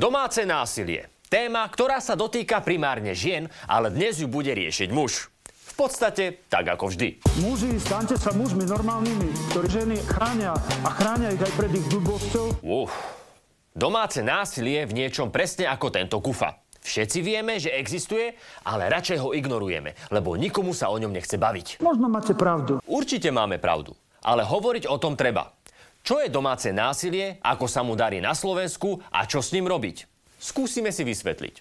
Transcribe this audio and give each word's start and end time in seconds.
Domáce 0.00 0.48
násilie. 0.48 1.12
Téma, 1.28 1.68
ktorá 1.68 2.00
sa 2.00 2.16
dotýka 2.16 2.64
primárne 2.64 3.12
žien, 3.12 3.52
ale 3.68 3.92
dnes 3.92 4.16
ju 4.16 4.32
bude 4.32 4.48
riešiť 4.48 4.88
muž. 4.96 5.28
V 5.44 5.72
podstate 5.76 6.40
tak 6.48 6.72
ako 6.72 6.88
vždy. 6.88 7.20
Muži, 7.44 7.76
staňte 7.76 8.16
sa 8.16 8.32
mužmi 8.32 8.64
normálnymi, 8.64 9.28
ktorí 9.52 9.68
ženy 9.68 10.00
chránia 10.08 10.56
a 10.56 10.88
chránia 10.96 11.36
ich 11.36 11.44
aj 11.44 11.52
pred 11.52 11.72
ich 11.76 11.84
blbosťou. 11.92 12.64
Uf. 12.64 12.88
Domáce 13.76 14.24
násilie 14.24 14.88
v 14.88 15.04
niečom 15.04 15.28
presne 15.28 15.68
ako 15.68 15.92
tento 15.92 16.16
kufa. 16.24 16.64
Všetci 16.80 17.20
vieme, 17.20 17.60
že 17.60 17.76
existuje, 17.76 18.32
ale 18.64 18.88
radšej 18.88 19.20
ho 19.20 19.36
ignorujeme, 19.36 19.92
lebo 20.08 20.32
nikomu 20.32 20.72
sa 20.72 20.88
o 20.88 20.96
ňom 20.96 21.12
nechce 21.12 21.36
baviť. 21.36 21.84
Možno 21.84 22.08
máte 22.08 22.32
pravdu. 22.32 22.80
Určite 22.88 23.28
máme 23.28 23.60
pravdu, 23.60 23.92
ale 24.24 24.48
hovoriť 24.48 24.88
o 24.88 24.96
tom 24.96 25.12
treba. 25.12 25.59
Čo 26.00 26.24
je 26.24 26.32
domáce 26.32 26.72
násilie, 26.72 27.36
ako 27.44 27.68
sa 27.68 27.84
mu 27.84 27.92
darí 27.92 28.24
na 28.24 28.32
Slovensku 28.32 29.04
a 29.12 29.28
čo 29.28 29.44
s 29.44 29.52
ním 29.52 29.68
robiť? 29.68 30.08
Skúsime 30.40 30.88
si 30.96 31.04
vysvetliť. 31.04 31.54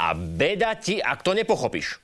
A 0.00 0.16
beda 0.16 0.72
ti, 0.80 0.96
ak 0.96 1.20
to 1.20 1.36
nepochopíš. 1.36 2.00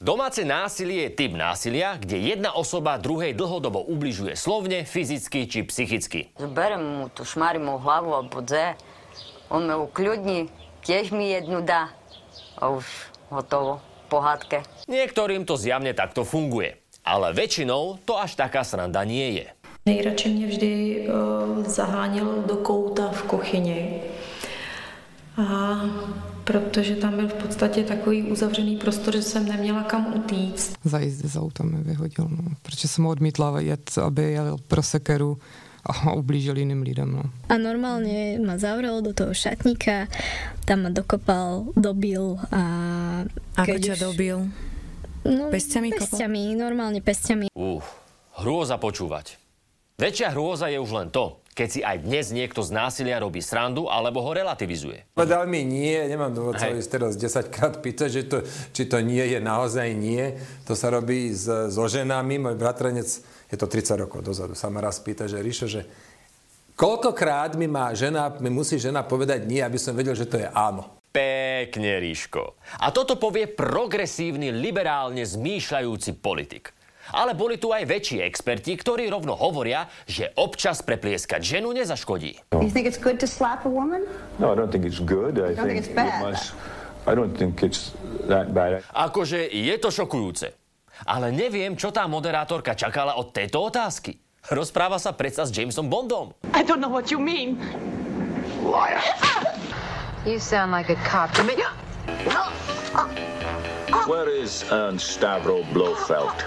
Domáce 0.00 0.44
násilie 0.48 1.08
je 1.08 1.16
typ 1.16 1.32
násilia, 1.36 2.00
kde 2.00 2.32
jedna 2.32 2.56
osoba 2.56 2.96
druhej 2.96 3.36
dlhodobo 3.36 3.84
ubližuje 3.84 4.32
slovne, 4.32 4.88
fyzicky 4.88 5.44
či 5.44 5.60
psychicky. 5.68 6.32
Zoberem 6.40 6.80
mu 6.80 7.06
tu 7.12 7.24
šmarimo 7.24 7.76
hlavu 7.76 8.16
alebo 8.16 8.40
dze, 8.40 8.80
on 9.52 9.68
me 9.68 9.76
ukľudní, 9.76 10.48
tiež 10.80 11.12
mi 11.12 11.36
jednu 11.36 11.60
dá 11.60 11.92
a 12.56 12.72
už 12.72 12.88
hotovo, 13.28 13.84
pohádke. 14.08 14.64
Niektorým 14.88 15.44
to 15.44 15.60
zjavne 15.60 15.92
takto 15.92 16.24
funguje. 16.24 16.79
Ale 17.04 17.32
väčšinou 17.32 17.98
to 18.04 18.20
až 18.20 18.34
taká 18.36 18.64
sranda 18.64 19.04
nie 19.04 19.30
je. 19.30 19.46
Nejradši 19.86 20.28
mě 20.28 20.46
vždy 20.46 20.72
uh, 21.08 21.64
zaháněl 21.64 22.44
do 22.46 22.56
kouta 22.56 23.08
v 23.08 23.22
kuchyni. 23.22 24.00
A 25.36 25.80
protože 26.44 26.96
tam 26.96 27.16
byl 27.16 27.28
v 27.28 27.34
podstatě 27.34 27.84
takový 27.84 28.22
uzavřený 28.22 28.76
prostor, 28.76 29.16
že 29.16 29.22
jsem 29.22 29.46
neměla 29.46 29.82
kam 29.82 30.14
utíct. 30.16 30.76
Za 30.84 30.98
jízdy 30.98 31.28
z 31.28 31.36
auta 31.36 31.64
mi 31.64 31.82
vyhodil, 31.82 32.28
no. 32.30 32.44
protože 32.62 32.88
jsem 32.88 33.04
ho 33.04 33.10
odmítla 33.10 33.60
jet, 33.60 33.98
aby 33.98 34.32
jel 34.32 34.56
pro 34.68 34.82
sekeru 34.82 35.38
a 35.86 36.12
ublížil 36.12 36.58
jiným 36.58 36.82
lidem. 36.82 37.12
No. 37.12 37.22
A 37.48 37.56
normálne 37.56 38.36
ma 38.36 38.58
zavrel 38.60 39.00
do 39.00 39.16
toho 39.16 39.34
šatníka, 39.34 40.12
tam 40.64 40.82
ma 40.82 40.90
dokopal, 40.92 41.72
dobil 41.76 42.36
a... 42.52 42.62
Ako 43.56 43.78
ťa 43.80 43.96
už... 43.96 44.00
dobil? 44.00 44.38
No, 45.20 45.52
Pesťami 45.52 45.92
Pesťami, 45.92 46.56
normálne 46.56 47.04
pesťami. 47.04 47.52
Uh, 47.52 47.84
hrôza 48.40 48.80
počúvať. 48.80 49.36
Väčšia 50.00 50.32
hrôza 50.32 50.72
je 50.72 50.80
už 50.80 50.96
len 50.96 51.08
to, 51.12 51.44
keď 51.52 51.68
si 51.68 51.80
aj 51.84 52.00
dnes 52.00 52.32
niekto 52.32 52.64
z 52.64 52.72
násilia 52.72 53.20
robí 53.20 53.44
srandu 53.44 53.84
alebo 53.84 54.24
ho 54.24 54.32
relativizuje. 54.32 55.12
Povedal 55.12 55.44
mi 55.44 55.60
nie, 55.60 55.92
nemám 56.08 56.32
dôvod 56.32 56.56
sa 56.56 56.72
ísť 56.72 56.88
teraz 56.88 57.20
10 57.20 57.52
krát 57.52 57.76
pýtať, 57.84 58.08
že 58.08 58.22
to, 58.24 58.40
či 58.72 58.88
to 58.88 58.96
nie 59.04 59.20
je 59.20 59.44
naozaj 59.44 59.92
nie. 59.92 60.40
To 60.64 60.72
sa 60.72 60.88
robí 60.88 61.36
s, 61.36 61.44
so 61.68 61.84
ženami. 61.84 62.40
Môj 62.40 62.56
bratranec, 62.56 63.04
je 63.52 63.56
to 63.60 63.68
30 63.68 64.08
rokov 64.08 64.24
dozadu, 64.24 64.56
sa 64.56 64.72
ma 64.72 64.80
raz 64.80 65.04
pýta, 65.04 65.28
že 65.28 65.36
Ríšo, 65.36 65.68
že 65.68 65.84
koľkokrát 66.80 67.60
mi, 67.60 67.68
má 67.68 67.92
žena, 67.92 68.32
mi 68.40 68.48
musí 68.48 68.80
žena 68.80 69.04
povedať 69.04 69.44
nie, 69.44 69.60
aby 69.60 69.76
som 69.76 69.92
vedel, 69.92 70.16
že 70.16 70.24
to 70.24 70.40
je 70.40 70.48
áno. 70.48 70.99
Pekne, 71.10 71.98
Ríško. 71.98 72.54
A 72.78 72.94
toto 72.94 73.18
povie 73.18 73.50
progresívny, 73.50 74.54
liberálne 74.54 75.26
zmýšľajúci 75.26 76.22
politik. 76.22 76.70
Ale 77.10 77.34
boli 77.34 77.58
tu 77.58 77.74
aj 77.74 77.82
väčší 77.82 78.22
experti, 78.22 78.78
ktorí 78.78 79.10
rovno 79.10 79.34
hovoria, 79.34 79.90
že 80.06 80.30
občas 80.38 80.86
preplieskať 80.86 81.42
ženu 81.42 81.74
nezaškodí. 81.74 82.54
You 82.54 82.70
think 82.70 82.86
it's 82.86 83.02
good 83.02 83.18
to 83.18 83.26
slap 83.26 83.66
a 83.66 83.70
woman? 83.70 84.06
No, 84.38 84.54
I 84.54 84.56
don't 84.56 84.70
think 84.70 84.86
it's 84.86 85.02
good. 85.02 85.42
I 85.42 85.50
don't 85.50 85.66
think, 85.66 85.82
think 85.82 85.82
it's 85.82 85.90
bad. 85.90 86.22
Must, 86.22 86.54
I 87.10 87.18
don't 87.18 87.34
think 87.34 87.66
it's 87.66 87.90
that 88.30 88.54
bad. 88.54 88.86
Akože 88.94 89.50
je 89.50 89.74
to 89.82 89.90
šokujúce. 89.90 90.54
Ale 91.10 91.34
neviem, 91.34 91.74
čo 91.74 91.90
tá 91.90 92.06
moderátorka 92.06 92.78
čakala 92.78 93.18
od 93.18 93.34
tejto 93.34 93.58
otázky. 93.58 94.14
Rozpráva 94.46 95.02
sa 95.02 95.10
predsa 95.10 95.42
s 95.42 95.50
Jamesom 95.50 95.90
Bondom. 95.90 96.38
I 96.54 96.62
don't 96.62 96.78
know 96.78 96.92
what 96.92 97.10
you 97.10 97.18
mean. 97.18 97.58
Liar. 98.62 99.02
You 100.26 100.38
sound 100.38 100.70
like 100.70 100.90
a 100.90 100.96
cop 100.96 101.32
to 101.32 101.42
me. 101.44 101.54
Where 104.06 104.28
is 104.28 104.64
Ernst 104.70 105.18
Stavro 105.18 105.64
Blofeld? 105.72 106.44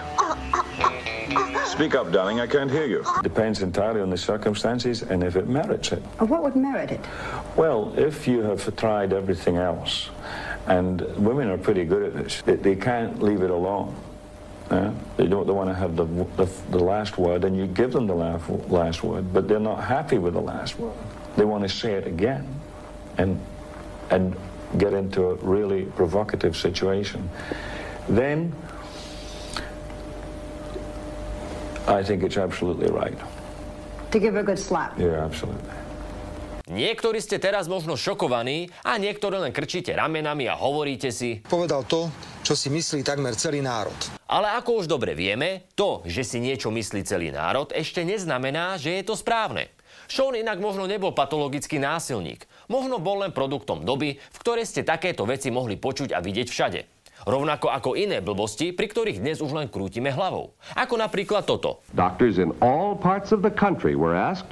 Speak 1.65 1.95
up, 1.95 2.11
darling, 2.11 2.39
I 2.39 2.45
can't 2.45 2.69
hear 2.69 2.85
you. 2.85 3.03
Depends 3.23 3.63
entirely 3.63 4.01
on 4.01 4.11
the 4.11 4.17
circumstances 4.17 5.01
and 5.01 5.23
if 5.23 5.35
it 5.35 5.47
merits 5.47 5.91
it. 5.91 6.03
Oh, 6.19 6.25
what 6.25 6.43
would 6.43 6.55
merit 6.55 6.91
it? 6.91 7.01
Well, 7.55 7.91
if 7.97 8.27
you 8.27 8.41
have 8.41 8.75
tried 8.75 9.11
everything 9.11 9.57
else, 9.57 10.11
and 10.67 11.01
women 11.17 11.49
are 11.49 11.57
pretty 11.57 11.83
good 11.83 12.03
at 12.03 12.13
this, 12.13 12.43
they, 12.43 12.57
they 12.57 12.75
can't 12.75 13.23
leave 13.23 13.41
it 13.41 13.49
alone. 13.49 13.95
Yeah? 14.69 14.93
They 15.17 15.25
don't 15.25 15.47
they 15.47 15.53
want 15.53 15.71
to 15.71 15.75
have 15.75 15.95
the, 15.95 16.05
the, 16.05 16.47
the 16.69 16.79
last 16.79 17.17
word, 17.17 17.43
and 17.43 17.57
you 17.57 17.65
give 17.65 17.91
them 17.91 18.05
the 18.05 18.13
last, 18.13 18.47
last 18.69 19.03
word, 19.03 19.33
but 19.33 19.47
they're 19.47 19.59
not 19.59 19.83
happy 19.83 20.19
with 20.19 20.33
the 20.33 20.41
last 20.41 20.77
word. 20.77 20.93
They 21.37 21.45
want 21.45 21.63
to 21.63 21.69
say 21.69 21.93
it 21.93 22.05
again. 22.05 22.47
And 23.17 23.39
and 24.09 24.35
get 24.77 24.93
into 24.93 25.31
a 25.31 25.35
really 25.45 25.85
provocative 25.93 26.57
situation, 26.57 27.29
then 28.09 28.51
I 31.87 32.03
think 32.03 32.23
it's 32.23 32.37
absolutely 32.37 32.89
right. 32.89 33.17
To 34.11 34.19
give 34.19 34.35
a 34.35 34.43
good 34.43 34.59
slap. 34.59 34.97
Yeah, 34.97 35.25
absolutely. 35.25 35.83
Niektorí 36.63 37.19
ste 37.19 37.43
teraz 37.43 37.67
možno 37.67 37.99
šokovaní 37.99 38.71
a 38.87 38.95
niektorí 38.95 39.35
len 39.35 39.51
krčíte 39.51 39.91
ramenami 39.91 40.47
a 40.47 40.55
hovoríte 40.55 41.11
si... 41.11 41.43
Povedal 41.43 41.83
to, 41.83 42.07
čo 42.39 42.55
si 42.55 42.71
myslí 42.71 43.03
takmer 43.03 43.35
celý 43.35 43.59
národ. 43.59 43.95
Ale 44.31 44.47
ako 44.55 44.79
už 44.79 44.85
dobre 44.87 45.11
vieme, 45.11 45.67
to, 45.75 46.07
že 46.07 46.23
si 46.23 46.39
niečo 46.39 46.71
myslí 46.71 47.03
celý 47.03 47.35
národ, 47.35 47.67
ešte 47.75 48.07
neznamená, 48.07 48.79
že 48.79 48.95
je 48.95 49.03
to 49.03 49.19
správne. 49.19 49.75
Sean 50.07 50.39
inak 50.39 50.63
možno 50.63 50.87
nebol 50.87 51.11
patologický 51.11 51.83
násilník. 51.83 52.47
Možno 52.71 52.99
bol 52.99 53.23
len 53.23 53.35
produktom 53.35 53.83
doby, 53.83 54.15
v 54.15 54.37
ktorej 54.39 54.67
ste 54.67 54.87
takéto 54.87 55.27
veci 55.27 55.51
mohli 55.51 55.75
počuť 55.75 56.15
a 56.15 56.23
vidieť 56.23 56.47
všade. 56.47 56.81
Rovnako 57.23 57.71
ako 57.71 57.95
iné 57.95 58.19
blbosti, 58.19 58.75
pri 58.75 58.91
ktorých 58.91 59.23
dnes 59.23 59.39
už 59.39 59.55
len 59.55 59.71
krútime 59.71 60.11
hlavou. 60.11 60.51
Ako 60.75 60.99
napríklad 60.99 61.47
toto. 61.47 61.79
Doctors 61.95 62.35
in 62.35 62.51
all 62.59 62.99
parts 62.99 63.31
of 63.31 63.39
the 63.39 63.53
country 63.53 63.95
were 63.95 64.11
asked, 64.11 64.51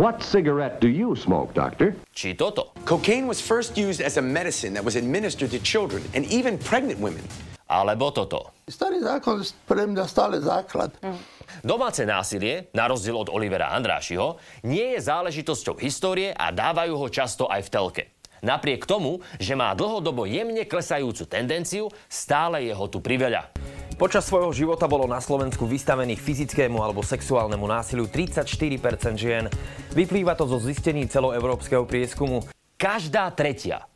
What 0.00 0.24
cigarette 0.24 0.80
do 0.80 0.88
you 0.88 1.12
smoke, 1.12 1.52
doctor? 1.52 1.92
Či 2.16 2.32
toto. 2.32 2.72
Cocaine 2.88 3.28
was 3.28 3.44
first 3.44 3.76
used 3.76 4.00
as 4.00 4.16
a 4.16 4.24
medicine 4.24 4.72
that 4.72 4.80
was 4.80 4.96
administered 4.96 5.52
to 5.52 5.60
children 5.60 6.00
and 6.16 6.24
even 6.32 6.56
pregnant 6.56 6.96
women. 6.96 7.20
Alebo 7.68 8.08
toto. 8.08 8.56
Starý 8.68 9.04
zákon 9.04 9.44
pre 9.68 9.84
mňa 9.84 10.04
stále 10.08 10.40
základ. 10.40 10.96
Mm. 11.04 11.20
Domáce 11.60 12.08
násilie, 12.08 12.72
na 12.72 12.88
rozdiel 12.88 13.20
od 13.20 13.28
Olivera 13.28 13.76
Andrášiho, 13.76 14.40
nie 14.64 14.96
je 14.96 15.04
záležitosťou 15.04 15.76
histórie 15.76 16.32
a 16.32 16.48
dávajú 16.48 16.96
ho 16.96 17.06
často 17.12 17.44
aj 17.44 17.68
v 17.68 17.72
telke. 17.72 18.04
Napriek 18.42 18.88
tomu, 18.88 19.22
že 19.38 19.54
má 19.54 19.70
dlhodobo 19.76 20.26
jemne 20.26 20.66
klesajúcu 20.66 21.30
tendenciu, 21.30 21.86
stále 22.10 22.66
je 22.66 22.74
ho 22.74 22.86
tu 22.90 22.98
priveľa. 22.98 23.54
Počas 23.94 24.26
svojho 24.26 24.50
života 24.50 24.90
bolo 24.90 25.06
na 25.06 25.22
Slovensku 25.22 25.62
vystavených 25.62 26.18
fyzickému 26.18 26.80
alebo 26.82 27.06
sexuálnemu 27.06 27.62
násiliu 27.62 28.10
34% 28.10 29.14
žien. 29.14 29.46
Vyplýva 29.94 30.34
to 30.34 30.50
zo 30.50 30.58
zistení 30.58 31.06
celoeurópskeho 31.06 31.86
prieskumu. 31.86 32.42
Každá 32.74 33.30
tretia, 33.30 33.86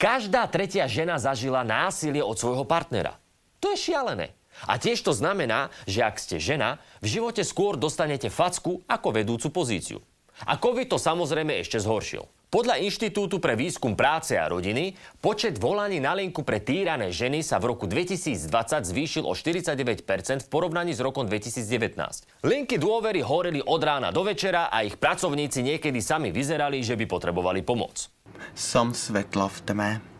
každá 0.00 0.48
tretia 0.48 0.88
žena 0.88 1.20
zažila 1.20 1.60
násilie 1.60 2.24
od 2.24 2.32
svojho 2.32 2.64
partnera. 2.64 3.20
To 3.60 3.72
je 3.72 3.92
šialené. 3.92 4.35
A 4.64 4.80
tiež 4.80 5.04
to 5.04 5.12
znamená, 5.12 5.68
že 5.84 6.00
ak 6.00 6.16
ste 6.16 6.40
žena, 6.40 6.80
v 7.04 7.20
živote 7.20 7.44
skôr 7.44 7.76
dostanete 7.76 8.32
facku 8.32 8.80
ako 8.88 9.12
vedúcu 9.12 9.52
pozíciu. 9.52 10.00
A 10.48 10.56
COVID 10.56 10.96
to 10.96 10.98
samozrejme 11.00 11.60
ešte 11.60 11.76
zhoršil. 11.80 12.24
Podľa 12.46 12.78
Inštitútu 12.78 13.42
pre 13.42 13.58
výskum 13.58 13.98
práce 13.98 14.38
a 14.38 14.46
rodiny 14.46 14.94
počet 15.18 15.58
volaní 15.58 15.98
na 15.98 16.14
linku 16.14 16.46
pre 16.46 16.62
týrané 16.62 17.10
ženy 17.10 17.42
sa 17.42 17.58
v 17.58 17.74
roku 17.74 17.90
2020 17.90 18.86
zvýšil 18.86 19.26
o 19.26 19.34
49% 19.34 20.46
v 20.46 20.48
porovnaní 20.48 20.94
s 20.94 21.02
rokom 21.02 21.26
2019. 21.26 21.98
Linky 22.46 22.78
dôvery 22.78 23.18
horeli 23.20 23.58
od 23.66 23.82
rána 23.82 24.14
do 24.14 24.22
večera 24.22 24.70
a 24.70 24.86
ich 24.86 24.94
pracovníci 24.94 25.66
niekedy 25.66 25.98
sami 25.98 26.30
vyzerali, 26.30 26.86
že 26.86 26.94
by 26.94 27.04
potrebovali 27.10 27.66
pomoc. 27.66 28.08
Som 28.54 28.94
svetlo 28.94 29.50
v 29.50 29.58
tme. 29.66 30.15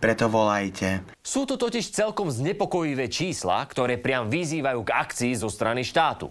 Preto 0.00 0.26
volajte. 0.28 1.06
Sú 1.22 1.46
to 1.46 1.54
totiž 1.56 1.94
celkom 1.94 2.28
znepokojivé 2.28 3.06
čísla, 3.08 3.62
ktoré 3.64 3.96
priam 3.96 4.28
vyzývajú 4.28 4.80
k 4.82 4.94
akcii 4.94 5.32
zo 5.38 5.48
strany 5.48 5.86
štátu. 5.86 6.30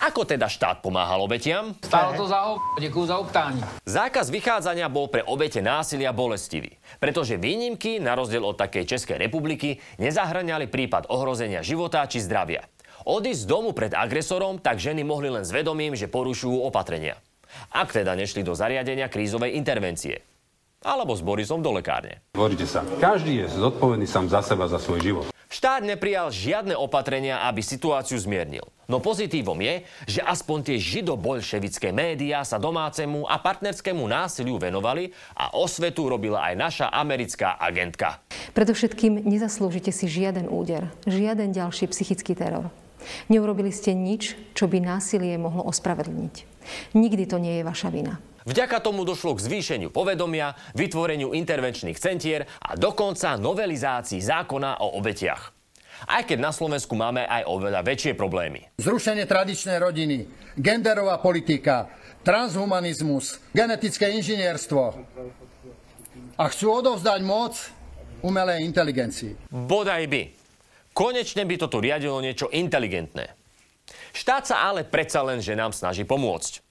Ako 0.00 0.24
teda 0.24 0.48
štát 0.48 0.80
pomáhal 0.80 1.20
obetiam? 1.20 1.76
Stálo 1.84 2.16
to 2.16 2.24
za 2.24 2.56
ďakujú 2.80 3.04
za 3.04 3.20
optání. 3.20 3.60
Zákaz 3.84 4.32
vychádzania 4.32 4.88
bol 4.88 5.12
pre 5.12 5.20
obete 5.20 5.60
násilia 5.60 6.08
bolestivý, 6.16 6.80
pretože 6.96 7.36
výnimky, 7.36 8.00
na 8.00 8.16
rozdiel 8.16 8.40
od 8.40 8.56
takej 8.56 8.88
Českej 8.88 9.20
republiky, 9.20 9.76
nezahraňali 10.00 10.72
prípad 10.72 11.12
ohrozenia 11.12 11.60
života 11.60 12.08
či 12.08 12.24
zdravia. 12.24 12.64
Odísť 13.04 13.44
z 13.44 13.50
domu 13.52 13.76
pred 13.76 13.92
agresorom, 13.92 14.56
tak 14.56 14.80
ženy 14.80 15.04
mohli 15.04 15.28
len 15.28 15.44
s 15.44 15.52
vedomím, 15.52 15.92
že 15.92 16.08
porušujú 16.08 16.64
opatrenia. 16.64 17.20
Ak 17.68 17.92
teda 17.92 18.16
nešli 18.16 18.40
do 18.40 18.56
zariadenia 18.56 19.12
krízovej 19.12 19.52
intervencie. 19.52 20.24
Alebo 20.80 21.12
s 21.12 21.20
Borisom 21.20 21.60
do 21.60 21.76
lekárne. 21.76 22.24
Hovoríte 22.32 22.64
sa, 22.64 22.80
každý 23.04 23.44
je 23.44 23.52
zodpovedný 23.52 24.08
sám 24.08 24.32
za 24.32 24.40
seba, 24.40 24.64
za 24.64 24.80
svoj 24.80 25.04
život. 25.04 25.24
Štát 25.52 25.84
neprijal 25.84 26.32
žiadne 26.32 26.72
opatrenia, 26.72 27.44
aby 27.44 27.60
situáciu 27.60 28.16
zmiernil. 28.16 28.64
No 28.90 28.98
pozitívom 28.98 29.54
je, 29.62 29.86
že 30.10 30.18
aspoň 30.18 30.66
tie 30.66 30.76
židobolševické 30.82 31.94
médiá 31.94 32.42
sa 32.42 32.58
domácemu 32.58 33.22
a 33.22 33.38
partnerskému 33.38 34.02
násiliu 34.02 34.58
venovali 34.58 35.14
a 35.38 35.54
osvetu 35.54 36.10
robila 36.10 36.42
aj 36.50 36.54
naša 36.58 36.86
americká 36.90 37.54
agentka. 37.54 38.18
Predovšetkým 38.50 39.22
nezaslúžite 39.22 39.94
si 39.94 40.10
žiaden 40.10 40.50
úder, 40.50 40.90
žiaden 41.06 41.54
ďalší 41.54 41.86
psychický 41.86 42.34
teror. 42.34 42.66
Neurobili 43.30 43.70
ste 43.70 43.94
nič, 43.94 44.34
čo 44.58 44.66
by 44.66 44.82
násilie 44.82 45.38
mohlo 45.38 45.62
ospravedlniť. 45.70 46.34
Nikdy 46.98 47.24
to 47.30 47.38
nie 47.38 47.62
je 47.62 47.64
vaša 47.64 47.94
vina. 47.94 48.18
Vďaka 48.42 48.82
tomu 48.82 49.06
došlo 49.06 49.38
k 49.38 49.44
zvýšeniu 49.46 49.94
povedomia, 49.94 50.58
vytvoreniu 50.74 51.30
intervenčných 51.30 52.00
centier 52.02 52.42
a 52.58 52.74
dokonca 52.74 53.38
novelizácii 53.38 54.18
zákona 54.18 54.82
o 54.82 54.98
obetiach. 54.98 55.59
Aj 56.06 56.22
keď 56.24 56.38
na 56.40 56.52
Slovensku 56.54 56.96
máme 56.96 57.26
aj 57.26 57.44
oveľa 57.44 57.84
väčšie 57.84 58.12
problémy. 58.16 58.68
Zrušenie 58.80 59.28
tradičnej 59.28 59.76
rodiny, 59.76 60.24
genderová 60.56 61.20
politika, 61.20 61.90
transhumanizmus, 62.24 63.40
genetické 63.52 64.12
inžinierstvo. 64.16 64.82
A 66.40 66.44
chcú 66.48 66.66
odovzdať 66.80 67.20
moc 67.20 67.56
umelej 68.24 68.64
inteligencii. 68.64 69.52
Bodaj 69.52 70.04
by. 70.08 70.22
Konečne 70.96 71.44
by 71.44 71.54
toto 71.60 71.80
riadilo 71.80 72.20
niečo 72.20 72.48
inteligentné. 72.52 73.36
Štát 74.10 74.48
sa 74.48 74.56
ale 74.68 74.86
predsa 74.86 75.22
len, 75.22 75.38
že 75.38 75.54
nám 75.58 75.70
snaží 75.70 76.02
pomôcť 76.02 76.69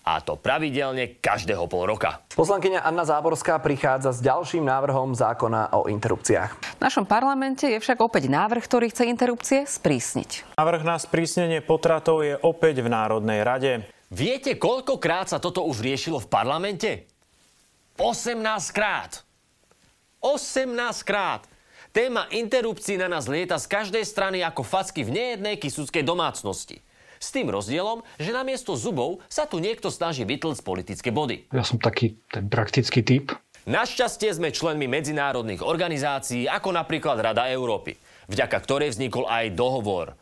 a 0.00 0.18
to 0.24 0.36
pravidelne 0.40 1.20
každého 1.20 1.68
pol 1.68 1.84
roka. 1.84 2.24
Poslankyňa 2.32 2.82
Anna 2.82 3.04
Záborská 3.04 3.60
prichádza 3.60 4.16
s 4.16 4.24
ďalším 4.24 4.64
návrhom 4.64 5.12
zákona 5.12 5.76
o 5.76 5.86
interrupciách. 5.92 6.80
V 6.80 6.82
našom 6.82 7.04
parlamente 7.04 7.68
je 7.68 7.76
však 7.76 8.00
opäť 8.00 8.32
návrh, 8.32 8.64
ktorý 8.64 8.88
chce 8.88 9.04
interrupcie 9.06 9.60
sprísniť. 9.68 10.56
Návrh 10.56 10.82
na 10.82 10.96
sprísnenie 10.96 11.60
potratov 11.60 12.24
je 12.24 12.34
opäť 12.40 12.80
v 12.80 12.88
Národnej 12.88 13.44
rade. 13.44 13.72
Viete, 14.10 14.58
koľkokrát 14.58 15.30
sa 15.30 15.38
toto 15.38 15.62
už 15.68 15.84
riešilo 15.84 16.18
v 16.18 16.26
parlamente? 16.26 17.06
18 18.00 18.40
krát. 18.72 19.22
18 20.24 20.74
krát. 21.04 21.44
Téma 21.90 22.30
interrupcií 22.30 22.94
na 22.94 23.10
nás 23.10 23.26
lieta 23.26 23.58
z 23.58 23.66
každej 23.66 24.06
strany 24.06 24.46
ako 24.46 24.62
facky 24.62 25.02
v 25.02 25.10
nejednej 25.14 25.58
kysúckej 25.58 26.06
domácnosti. 26.06 26.78
S 27.20 27.36
tým 27.36 27.52
rozdielom, 27.52 28.00
že 28.16 28.32
namiesto 28.32 28.72
zubov 28.80 29.20
sa 29.28 29.44
tu 29.44 29.60
niekto 29.60 29.92
snaží 29.92 30.24
vytlcť 30.24 30.64
politické 30.64 31.12
body. 31.12 31.52
Ja 31.52 31.60
som 31.60 31.76
taký 31.76 32.16
ten 32.32 32.48
praktický 32.48 33.04
typ. 33.04 33.36
Našťastie 33.68 34.32
sme 34.32 34.48
členmi 34.48 34.88
medzinárodných 34.88 35.60
organizácií, 35.60 36.48
ako 36.48 36.72
napríklad 36.72 37.20
Rada 37.20 37.52
Európy, 37.52 38.00
vďaka 38.24 38.56
ktorej 38.64 38.96
vznikol 38.96 39.28
aj 39.28 39.52
dohovor. 39.52 40.16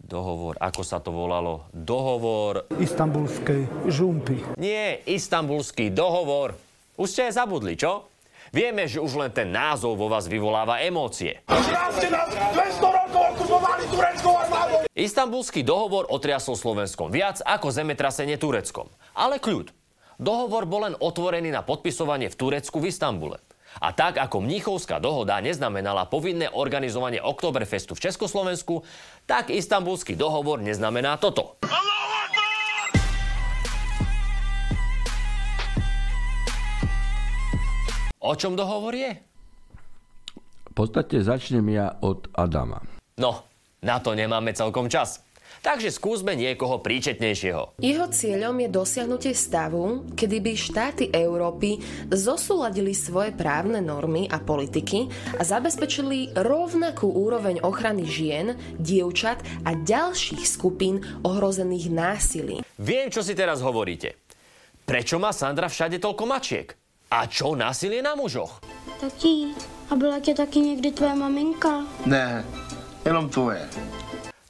Dohovor, 0.00 0.56
ako 0.56 0.80
sa 0.80 1.04
to 1.04 1.12
volalo? 1.12 1.68
Dohovor... 1.70 2.64
Istambulskej 2.80 3.92
žumpy. 3.92 4.56
Nie, 4.56 5.04
istambulský 5.04 5.92
dohovor. 5.92 6.56
Už 6.96 7.12
ste 7.12 7.28
aj 7.28 7.44
zabudli, 7.44 7.76
čo? 7.76 8.08
Vieme, 8.56 8.88
že 8.88 9.04
už 9.04 9.20
len 9.20 9.30
ten 9.36 9.52
názov 9.52 10.00
vo 10.00 10.08
vás 10.08 10.24
vyvoláva 10.24 10.80
emócie. 10.80 11.44
Istanbulský 14.92 15.66
dohovor 15.66 16.06
otriasol 16.12 16.54
Slovenskom 16.54 17.10
viac 17.10 17.42
ako 17.42 17.74
zemetrasenie 17.74 18.38
Tureckom. 18.38 18.86
Ale 19.16 19.42
kľud. 19.42 19.74
Dohovor 20.20 20.68
bol 20.68 20.86
len 20.86 20.94
otvorený 20.94 21.50
na 21.50 21.66
podpisovanie 21.66 22.30
v 22.30 22.38
Turecku 22.38 22.78
v 22.78 22.92
Istambule. 22.92 23.42
A 23.80 23.90
tak 23.96 24.20
ako 24.20 24.44
Mníchovská 24.44 25.00
dohoda 25.00 25.40
neznamenala 25.40 26.06
povinné 26.06 26.52
organizovanie 26.52 27.24
Oktoberfestu 27.24 27.96
v 27.96 28.04
Československu, 28.04 28.84
tak 29.24 29.48
istambulský 29.48 30.12
dohovor 30.12 30.60
neznamená 30.60 31.16
toto. 31.16 31.56
O 38.22 38.32
čom 38.38 38.54
dohovor 38.54 38.94
je? 38.94 39.18
V 40.70 40.72
podstate 40.78 41.26
začnem 41.26 41.66
ja 41.74 41.98
od 41.98 42.30
Adama. 42.38 42.78
No, 43.18 43.44
na 43.82 43.98
to 43.98 44.14
nemáme 44.14 44.54
celkom 44.54 44.86
čas. 44.86 45.20
Takže 45.62 45.94
skúsme 45.94 46.34
niekoho 46.34 46.82
príčetnejšieho. 46.82 47.78
Jeho 47.78 48.06
cieľom 48.10 48.58
je 48.66 48.68
dosiahnutie 48.70 49.30
stavu, 49.30 50.10
kedy 50.18 50.42
by 50.42 50.52
štáty 50.58 51.04
Európy 51.14 51.78
zosúladili 52.10 52.90
svoje 52.98 53.30
právne 53.30 53.78
normy 53.78 54.26
a 54.26 54.42
politiky 54.42 55.06
a 55.38 55.42
zabezpečili 55.46 56.34
rovnakú 56.34 57.06
úroveň 57.06 57.62
ochrany 57.62 58.02
žien, 58.02 58.58
dievčat 58.74 59.38
a 59.62 59.78
ďalších 59.78 60.42
skupín 60.42 60.98
ohrozených 61.22 61.86
násilím. 61.94 62.66
Viem, 62.82 63.14
čo 63.14 63.22
si 63.22 63.38
teraz 63.38 63.62
hovoríte. 63.62 64.18
Prečo 64.82 65.22
má 65.22 65.30
Sandra 65.30 65.70
všade 65.70 66.02
toľko 66.02 66.26
mačiek? 66.26 66.74
A 67.12 67.30
čo 67.30 67.54
násilie 67.54 68.02
na 68.02 68.18
mužoch? 68.18 68.58
Tati, 68.98 69.54
a 69.90 69.94
byla 69.94 70.18
tě 70.18 70.34
taky 70.34 70.58
někdy 70.58 70.90
tvoje 70.90 71.14
maminka? 71.14 71.86
Ne, 72.06 72.44
jenom 73.02 73.28
tvoje. 73.28 73.62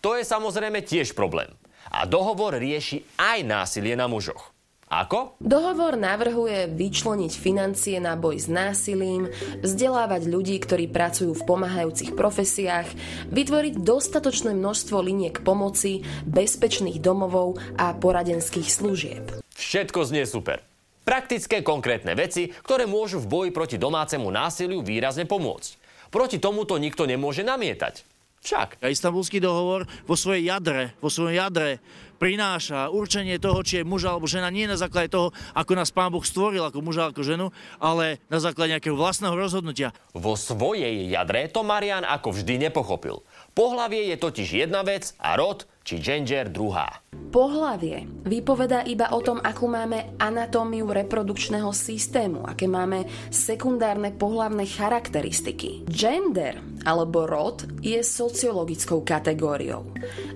To 0.03 0.19
je 0.19 0.25
samozrejme 0.27 0.83
tiež 0.83 1.17
problém. 1.17 1.49
A 1.93 2.09
dohovor 2.09 2.57
rieši 2.57 3.05
aj 3.21 3.45
násilie 3.45 3.93
na 3.93 4.09
mužoch. 4.09 4.53
Ako? 4.93 5.41
Dohovor 5.41 5.97
navrhuje 5.97 6.69
vyčleniť 6.69 7.33
financie 7.33 7.97
na 7.97 8.13
boj 8.13 8.37
s 8.37 8.45
násilím, 8.45 9.33
vzdelávať 9.65 10.29
ľudí, 10.29 10.61
ktorí 10.61 10.85
pracujú 10.93 11.33
v 11.33 11.47
pomáhajúcich 11.49 12.13
profesiách, 12.13 12.93
vytvoriť 13.33 13.81
dostatočné 13.81 14.53
množstvo 14.53 15.01
liniek 15.01 15.41
pomoci, 15.41 16.05
bezpečných 16.29 17.01
domovov 17.01 17.57
a 17.81 17.97
poradenských 17.97 18.69
služieb. 18.69 19.25
Všetko 19.57 20.05
znie 20.05 20.29
super. 20.29 20.61
Praktické 21.09 21.65
konkrétne 21.65 22.13
veci, 22.13 22.53
ktoré 22.53 22.85
môžu 22.85 23.17
v 23.17 23.31
boji 23.33 23.51
proti 23.51 23.81
domácemu 23.81 24.29
násiliu 24.29 24.85
výrazne 24.85 25.25
pomôcť. 25.25 25.81
Proti 26.13 26.37
tomuto 26.37 26.77
nikto 26.77 27.09
nemôže 27.09 27.41
namietať. 27.41 28.12
Však. 28.43 28.83
Istanbulský 28.83 29.39
dohovor 29.39 29.87
vo 30.03 30.19
svojej 30.19 30.51
jadre, 30.51 30.99
vo 30.99 31.07
svojom 31.07 31.39
jadre 31.39 31.79
prináša 32.19 32.91
určenie 32.91 33.39
toho, 33.39 33.63
či 33.63 33.83
je 33.83 33.87
muž 33.87 34.07
alebo 34.07 34.27
žena 34.27 34.51
nie 34.51 34.67
na 34.67 34.79
základe 34.79 35.11
toho, 35.15 35.35
ako 35.55 35.73
nás 35.79 35.95
Pán 35.95 36.11
Boh 36.11 36.23
stvoril 36.23 36.63
ako 36.63 36.79
muža 36.83 37.11
ako 37.11 37.23
ženu, 37.23 37.47
ale 37.79 38.19
na 38.27 38.43
základe 38.43 38.75
nejakého 38.75 38.99
vlastného 38.99 39.35
rozhodnutia. 39.35 39.95
Vo 40.11 40.39
svojej 40.39 41.07
jadre 41.11 41.51
to 41.51 41.67
Marian 41.67 42.03
ako 42.03 42.35
vždy 42.35 42.71
nepochopil. 42.71 43.23
Pohlavie 43.55 44.11
je 44.11 44.17
totiž 44.19 44.67
jedna 44.67 44.83
vec 44.87 45.15
a 45.23 45.39
rod 45.39 45.67
či 45.83 45.99
gender 45.99 46.49
druhá. 46.49 47.03
Pohlavie 47.33 48.05
vypovedá 48.29 48.85
iba 48.85 49.09
o 49.17 49.21
tom, 49.25 49.41
akú 49.41 49.65
máme 49.65 50.21
anatómiu 50.21 50.85
reprodukčného 50.93 51.73
systému, 51.73 52.45
aké 52.45 52.69
máme 52.69 53.09
sekundárne 53.33 54.13
pohlavné 54.13 54.69
charakteristiky. 54.69 55.89
Gender 55.89 56.61
alebo 56.85 57.25
rod 57.25 57.65
je 57.81 57.97
sociologickou 58.05 59.01
kategóriou. 59.01 59.87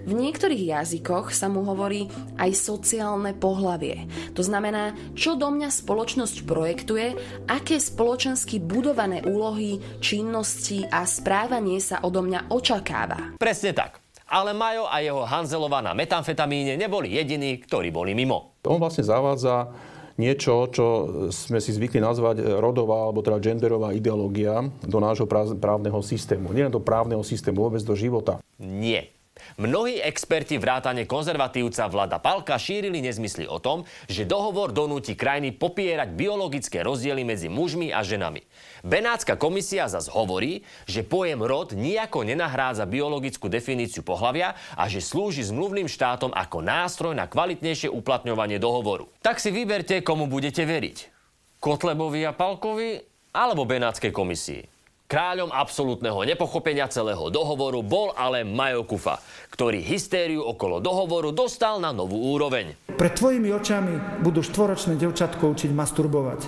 V 0.09 0.13
niektorých 0.15 0.73
jazykoch 0.79 1.37
sa 1.37 1.53
mu 1.53 1.69
hovorí 1.69 2.09
aj 2.41 2.55
sociálne 2.55 3.37
pohlavie. 3.37 4.09
To 4.33 4.41
znamená, 4.41 4.97
čo 5.13 5.37
do 5.37 5.53
mňa 5.53 5.69
spoločnosť 5.69 6.49
projektuje, 6.49 7.07
aké 7.51 7.77
spoločensky 7.77 8.63
budované 8.63 9.21
úlohy, 9.27 10.01
činnosti 10.01 10.87
a 10.89 11.05
správanie 11.05 11.83
sa 11.83 12.01
odo 12.07 12.25
mňa 12.25 12.49
očakáva. 12.49 13.37
Presne 13.37 13.77
tak. 13.77 14.06
Ale 14.27 14.51
Majo 14.53 14.91
a 14.91 14.99
jeho 14.99 15.23
Hanzelová 15.23 15.79
na 15.81 15.95
metamfetamíne 15.95 16.75
neboli 16.75 17.15
jediní, 17.15 17.63
ktorí 17.63 17.95
boli 17.95 18.11
mimo. 18.11 18.59
On 18.67 18.83
vlastne 18.83 19.07
zavádza 19.07 19.71
niečo, 20.19 20.67
čo 20.73 20.85
sme 21.31 21.61
si 21.63 21.71
zvykli 21.77 22.01
nazvať 22.03 22.59
rodová 22.59 23.07
alebo 23.07 23.23
teda 23.23 23.39
genderová 23.39 23.93
ideológia 23.95 24.65
do 24.83 24.99
nášho 24.99 25.29
právneho 25.61 26.01
systému. 26.03 26.51
Nie 26.51 26.73
do 26.73 26.83
právneho 26.83 27.23
systému, 27.23 27.69
vôbec 27.69 27.85
do 27.85 27.95
života. 27.95 28.43
Nie. 28.59 29.16
Mnohí 29.57 30.01
experti 30.01 30.61
vrátane 30.61 31.09
konzervatívca 31.09 31.89
Vlada 31.89 32.21
Palka 32.21 32.61
šírili 32.61 33.01
nezmysly 33.01 33.49
o 33.49 33.57
tom, 33.57 33.89
že 34.05 34.29
dohovor 34.29 34.73
donúti 34.73 35.17
krajiny 35.17 35.57
popierať 35.57 36.13
biologické 36.13 36.85
rozdiely 36.85 37.25
medzi 37.25 37.49
mužmi 37.49 37.89
a 37.89 38.05
ženami. 38.05 38.45
Benátska 38.85 39.41
komisia 39.41 39.89
zas 39.89 40.13
hovorí, 40.13 40.61
že 40.85 41.01
pojem 41.01 41.41
rod 41.41 41.73
nijako 41.73 42.29
nenahrádza 42.29 42.85
biologickú 42.85 43.49
definíciu 43.49 44.05
pohlavia 44.05 44.53
a 44.77 44.93
že 44.93 45.01
slúži 45.01 45.41
zmluvným 45.45 45.89
štátom 45.89 46.37
ako 46.37 46.61
nástroj 46.61 47.17
na 47.17 47.25
kvalitnejšie 47.25 47.89
uplatňovanie 47.89 48.61
dohovoru. 48.61 49.09
Tak 49.25 49.41
si 49.41 49.49
vyberte, 49.49 50.05
komu 50.05 50.29
budete 50.29 50.69
veriť. 50.69 51.17
Kotlebovi 51.61 52.29
a 52.29 52.37
Palkovi 52.37 53.01
alebo 53.33 53.65
Benátskej 53.65 54.13
komisii. 54.13 54.76
Kráľom 55.07 55.55
absolútneho 55.55 56.19
nepochopenia 56.27 56.91
celého 56.91 57.31
dohovoru 57.31 57.79
bol 57.79 58.11
ale 58.19 58.43
Majo 58.43 58.83
Kufa, 58.83 59.23
ktorý 59.55 59.79
hystériu 59.79 60.43
okolo 60.43 60.83
dohovoru 60.83 61.31
dostal 61.31 61.79
na 61.79 61.95
novú 61.95 62.35
úroveň. 62.35 62.75
Pred 62.91 63.13
tvojimi 63.15 63.55
očami 63.55 63.95
budú 64.27 64.43
štvoročné 64.43 64.99
devčatko 64.99 65.47
učiť 65.55 65.71
masturbovať. 65.71 66.41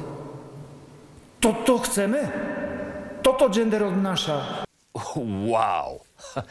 Toto 1.38 1.79
chceme? 1.87 2.19
Toto 3.23 3.47
gender 3.47 3.87
odnáša. 3.87 4.67
Wow. 5.23 6.03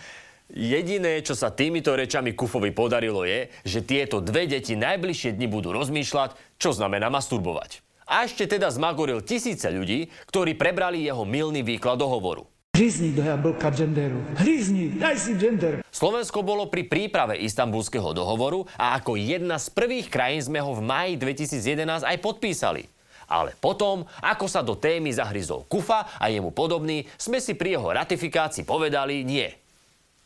Jediné, 0.48 1.20
čo 1.28 1.36
sa 1.36 1.52
týmito 1.52 1.92
rečami 1.92 2.32
Kufovi 2.32 2.72
podarilo 2.72 3.28
je, 3.28 3.52
že 3.68 3.84
tieto 3.84 4.24
dve 4.24 4.48
deti 4.48 4.80
najbližšie 4.80 5.36
dni 5.36 5.52
budú 5.52 5.76
rozmýšľať, 5.76 6.56
čo 6.56 6.72
znamená 6.72 7.12
masturbovať. 7.12 7.84
A 8.08 8.24
ešte 8.24 8.48
teda 8.48 8.72
zmagoril 8.72 9.20
tisíce 9.20 9.68
ľudí, 9.68 10.08
ktorí 10.32 10.56
prebrali 10.56 11.04
jeho 11.04 11.28
milný 11.28 11.60
výklad 11.60 12.00
dohovoru. 12.00 12.48
Hryzni 12.72 13.12
do 13.12 13.26
jablka 13.26 13.68
genderu. 13.74 14.22
Hryzni, 14.40 14.96
daj 14.96 15.18
si 15.20 15.34
gender. 15.36 15.84
Slovensko 15.92 16.46
bolo 16.46 16.72
pri 16.72 16.88
príprave 16.88 17.36
istambulského 17.42 18.16
dohovoru 18.16 18.64
a 18.78 18.96
ako 18.96 19.18
jedna 19.20 19.60
z 19.60 19.74
prvých 19.74 20.08
krajín 20.08 20.40
sme 20.40 20.64
ho 20.64 20.72
v 20.78 20.86
maji 20.86 21.14
2011 21.20 22.06
aj 22.06 22.18
podpísali. 22.22 22.88
Ale 23.28 23.58
potom, 23.60 24.08
ako 24.24 24.46
sa 24.48 24.64
do 24.64 24.80
témy 24.80 25.12
zahryzol 25.12 25.68
Kufa 25.68 26.08
a 26.16 26.32
jemu 26.32 26.56
podobný, 26.56 27.04
sme 27.20 27.44
si 27.44 27.60
pri 27.60 27.76
jeho 27.76 27.92
ratifikácii 27.92 28.64
povedali 28.64 29.28
nie. 29.28 29.67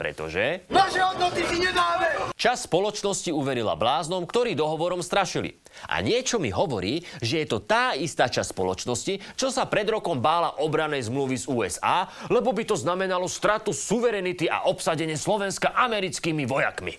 Pretože... 0.02 0.66
Naše 0.66 0.98
hodnoty 0.98 1.46
si 1.46 1.62
nedáme! 1.62 2.34
Čas 2.34 2.66
spoločnosti 2.66 3.30
uverila 3.30 3.78
bláznom, 3.78 4.26
ktorí 4.26 4.58
dohovorom 4.58 5.06
strašili. 5.06 5.62
A 5.86 6.02
niečo 6.02 6.42
mi 6.42 6.50
hovorí, 6.50 7.06
že 7.22 7.46
je 7.46 7.48
to 7.54 7.62
tá 7.62 7.94
istá 7.94 8.26
časť 8.26 8.50
spoločnosti, 8.50 9.38
čo 9.38 9.54
sa 9.54 9.70
pred 9.70 9.86
rokom 9.86 10.18
bála 10.18 10.58
obranej 10.58 11.06
zmluvy 11.06 11.38
z 11.38 11.46
USA, 11.54 12.10
lebo 12.34 12.50
by 12.50 12.66
to 12.66 12.74
znamenalo 12.74 13.30
stratu 13.30 13.78
suverenity 13.78 14.50
a 14.50 14.66
obsadenie 14.66 15.22
Slovenska 15.22 15.70
americkými 15.78 16.50
vojakmi. 16.50 16.98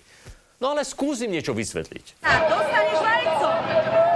No 0.63 0.71
ale 0.71 0.87
skúsim 0.87 1.27
niečo 1.27 1.51
vysvetliť. 1.51 2.23
A 2.23 2.31
dostaneš 2.47 2.97
vajco! 3.03 4.12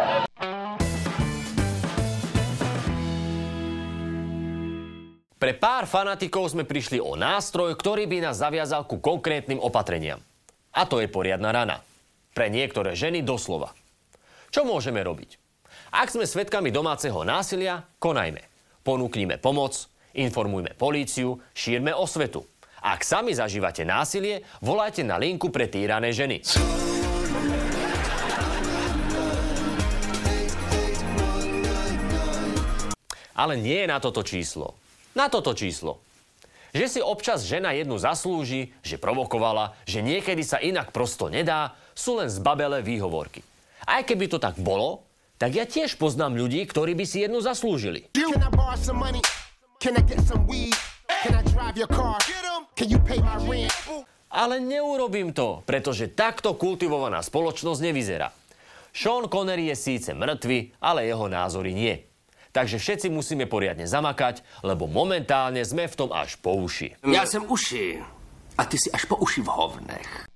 Pre 5.37 5.53
pár 5.53 5.85
fanatikov 5.85 6.49
sme 6.49 6.65
prišli 6.65 6.97
o 6.97 7.13
nástroj, 7.13 7.77
ktorý 7.77 8.09
by 8.09 8.25
nás 8.25 8.41
zaviazal 8.41 8.89
ku 8.89 8.97
konkrétnym 8.97 9.61
opatreniam. 9.61 10.17
A 10.73 10.89
to 10.89 10.97
je 10.97 11.05
poriadna 11.05 11.53
rana. 11.53 11.85
Pre 12.33 12.49
niektoré 12.49 12.97
ženy 12.97 13.21
doslova. 13.21 13.69
Čo 14.49 14.65
môžeme 14.65 14.97
robiť? 15.05 15.37
Ak 15.93 16.09
sme 16.09 16.25
svedkami 16.25 16.73
domáceho 16.73 17.21
násilia, 17.21 17.85
konajme. 18.01 18.41
Ponúknime 18.81 19.37
pomoc, 19.37 19.77
informujme 20.17 20.73
políciu, 20.73 21.37
šírme 21.53 21.93
osvetu. 21.93 22.41
Ak 22.81 23.05
sami 23.05 23.37
zažívate 23.37 23.85
násilie, 23.85 24.41
volajte 24.65 25.05
na 25.05 25.21
linku 25.21 25.53
pre 25.53 25.69
týrané 25.69 26.17
ženy. 26.17 26.41
Ale 33.37 33.53
nie 33.61 33.85
je 33.85 33.91
na 33.93 34.01
toto 34.01 34.25
číslo 34.25 34.86
na 35.17 35.33
toto 35.33 35.57
číslo. 35.57 35.97
Že 36.77 36.85
si 36.85 36.99
občas 37.01 37.41
žena 37.49 37.73
jednu 37.73 37.97
zaslúži, 37.97 38.69
že 38.85 39.01
provokovala, 39.01 39.73
že 39.89 40.05
niekedy 40.05 40.45
sa 40.45 40.61
inak 40.61 40.93
prosto 40.93 41.25
nedá, 41.25 41.73
sú 41.97 42.21
len 42.21 42.29
zbabelé 42.29 42.85
výhovorky. 42.85 43.41
Aj 43.89 44.05
keby 44.05 44.29
to 44.29 44.37
tak 44.37 44.61
bolo, 44.61 45.01
tak 45.41 45.57
ja 45.57 45.65
tiež 45.65 45.97
poznám 45.97 46.37
ľudí, 46.37 46.61
ktorí 46.69 46.93
by 46.93 47.05
si 47.09 47.25
jednu 47.25 47.41
zaslúžili. 47.41 48.05
Ale 54.27 54.55
neurobím 54.59 55.29
to, 55.33 55.65
pretože 55.65 56.13
takto 56.13 56.53
kultivovaná 56.53 57.25
spoločnosť 57.25 57.79
nevyzerá. 57.79 58.29
Sean 58.91 59.29
Connery 59.29 59.69
je 59.69 59.77
síce 59.77 60.09
mŕtvy, 60.17 60.77
ale 60.81 61.05
jeho 61.05 61.29
názory 61.29 61.71
nie. 61.77 62.06
Takže 62.57 62.81
všetci 62.81 63.07
musíme 63.13 63.45
poriadne 63.45 63.85
zamakať, 63.85 64.41
lebo 64.65 64.89
momentálne 64.89 65.61
sme 65.61 65.85
v 65.85 65.93
tom 65.93 66.09
až 66.09 66.41
po 66.41 66.57
uši. 66.57 66.97
Ja 67.05 67.21
som 67.29 67.45
uši 67.45 68.01
a 68.57 68.65
ty 68.65 68.81
si 68.81 68.89
až 68.89 69.05
po 69.05 69.21
uši 69.21 69.45
v 69.45 69.49
hovnech. 69.53 70.26